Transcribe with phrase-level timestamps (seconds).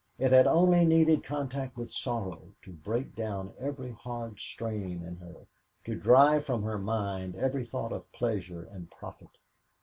[0.17, 5.45] It had only needed contact with sorrow to break down every hard strain in her,
[5.85, 9.37] to drive from her mind every thought of pleasure and profit.